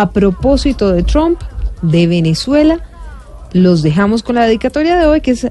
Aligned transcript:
a 0.00 0.10
propósito 0.10 0.92
de 0.92 1.02
Trump, 1.02 1.40
de 1.80 2.06
Venezuela, 2.06 2.80
los 3.52 3.82
dejamos 3.82 4.22
con 4.22 4.34
la 4.34 4.44
dedicatoria 4.44 4.98
de 4.98 5.06
hoy, 5.06 5.22
que 5.22 5.30
es 5.30 5.46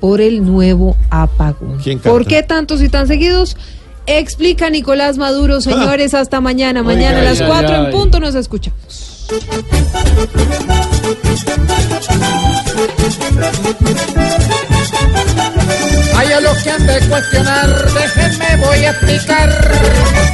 por 0.00 0.22
el 0.22 0.44
nuevo 0.44 0.96
apagón. 1.10 1.78
¿Por 2.02 2.26
qué 2.26 2.42
tantos 2.42 2.80
y 2.80 2.88
tan 2.88 3.06
seguidos? 3.06 3.56
Explica 4.06 4.70
Nicolás 4.70 5.18
Maduro, 5.18 5.60
señores, 5.60 6.14
hasta 6.14 6.40
mañana. 6.40 6.82
Mañana 6.82 7.20
a 7.20 7.24
las 7.24 7.40
ay, 7.40 7.46
4 7.46 7.76
en 7.76 7.90
punto 7.90 8.20
nos 8.20 8.34
escuchamos. 8.34 9.26
Ay, 16.16 16.32
a 16.32 16.40
los 16.40 16.58
que 16.62 16.70
han 16.70 16.86
de 16.86 17.00
cuestionar, 17.08 17.92
déjenme 17.92 18.56
voy 18.64 18.84
a 18.84 18.90
explicar. 18.90 19.72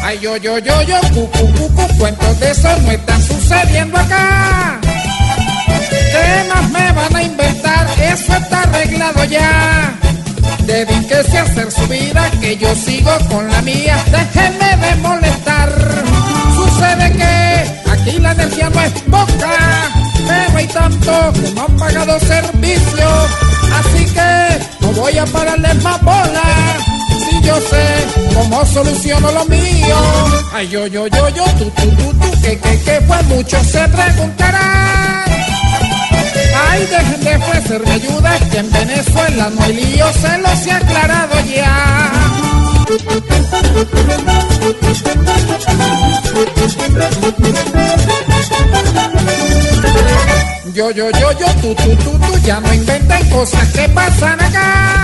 Ay, 0.03 0.19
yo, 0.21 0.37
yo, 0.37 0.59
yo, 0.59 0.83
yo, 0.83 1.01
cu, 1.15 1.31
cu, 1.31 1.53
cu, 1.53 1.75
cu, 1.75 1.99
cuentos 1.99 2.41
de 2.41 2.51
eso 2.51 2.69
no 2.83 2.91
están 2.91 3.23
sucediendo 3.51 3.99
acá. 3.99 4.81
¿Qué 5.91 6.49
más 6.49 6.71
me 6.71 6.93
van 6.93 7.17
a 7.17 7.23
inventar? 7.23 7.87
Eso 8.01 8.35
está 8.37 8.63
arreglado 8.63 9.25
ya. 9.25 9.93
Dedíquese 10.65 11.39
a 11.39 11.43
hacer 11.43 11.71
su 11.73 11.87
vida, 11.89 12.31
que 12.41 12.57
yo 12.57 12.73
sigo 12.75 13.11
con 13.29 13.51
la 13.51 13.61
mía. 13.63 13.97
Déjenme 14.11 14.77
de 14.77 14.97
molestar. 14.97 15.69
Sucede 16.55 17.13
que 17.13 17.91
aquí 17.91 18.19
la 18.19 18.33
energía 18.33 18.71
no 18.71 18.81
es 18.83 18.93
poca, 19.03 19.57
pero 20.29 20.57
hay 20.57 20.67
tanto 20.69 21.33
que 21.33 21.51
no 21.53 21.63
han 21.63 21.77
pagado 21.77 22.21
servicio. 22.21 23.09
Así 23.81 24.05
que 24.15 24.65
no 24.81 24.93
voy 24.93 25.19
a 25.19 25.27
pararles 25.27 25.83
más 25.83 26.01
bola. 26.03 26.80
Yo 27.43 27.57
sé 27.61 28.07
cómo 28.35 28.65
soluciono 28.67 29.33
lo 29.33 29.45
mío. 29.47 29.97
Ay, 30.53 30.69
yo, 30.69 30.87
yo, 30.87 31.07
yo, 31.07 31.29
yo, 31.31 31.45
tú, 31.59 31.71
tú, 31.71 31.89
tú, 31.97 32.13
tú, 32.15 32.31
que, 32.43 32.59
que, 32.59 32.79
que 32.81 33.01
fue 33.07 33.23
mucho 33.25 33.63
se 33.65 33.89
preguntarán. 33.89 35.25
Ay, 36.71 36.87
dejen 36.87 37.25
de 37.25 37.37
ofrecerme 37.37 37.91
ayuda, 37.93 38.39
que 38.51 38.59
en 38.59 38.71
Venezuela 38.71 39.51
no 39.51 39.63
hay 39.63 39.75
lío, 39.75 40.07
se 40.13 40.39
los 40.39 40.67
he 40.67 40.73
aclarado 40.73 41.41
ya. 41.47 42.13
Yo, 50.73 50.91
yo, 50.93 51.11
yo, 51.11 51.33
yo, 51.33 51.47
tú, 51.61 51.75
tú, 51.75 51.97
tú, 51.97 52.19
tú, 52.19 52.39
ya 52.45 52.61
no 52.61 52.73
inventen 52.73 53.29
cosas 53.31 53.69
que 53.69 53.89
pasan 53.89 54.41
acá 54.41 55.00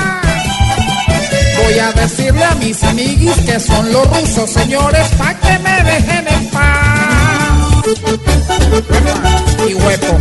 mis 2.59 2.83
amiguis 2.85 3.37
que 3.47 3.61
son 3.61 3.93
los 3.93 4.07
rusos, 4.09 4.51
señores, 4.51 5.07
pa' 5.19 5.35
que 5.35 5.59
me 5.59 5.83
dejen 5.83 6.29
en 6.29 6.51
paz. 6.51 6.67
Y 9.69 9.75
hueco. 9.75 10.19